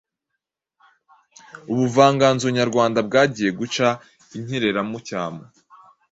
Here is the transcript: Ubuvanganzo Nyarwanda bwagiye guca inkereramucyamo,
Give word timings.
Ubuvanganzo 1.71 2.47
Nyarwanda 2.57 2.99
bwagiye 3.07 3.49
guca 3.59 3.87
inkereramucyamo, 4.37 5.43